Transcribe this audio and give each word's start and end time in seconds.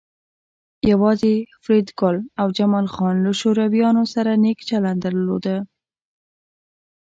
یوازې 0.91 1.33
فریدګل 1.63 2.17
او 2.41 2.47
جمال 2.57 2.87
خان 2.93 3.15
له 3.25 3.31
شورویانو 3.39 4.03
سره 4.13 4.31
نیک 4.43 4.59
چلند 4.69 4.99
درلود 5.05 5.45